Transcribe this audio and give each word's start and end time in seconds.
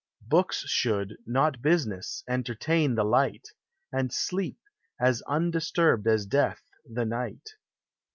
Books 0.25 0.61
should, 0.61 1.17
not 1.27 1.61
business, 1.61 2.23
entertain 2.27 2.95
the 2.95 3.03
light, 3.03 3.49
And 3.91 4.11
sleep, 4.11 4.57
as 4.99 5.21
undisturbed 5.27 6.07
as 6.07 6.25
death, 6.25 6.63
the 6.91 7.05
night. 7.05 7.49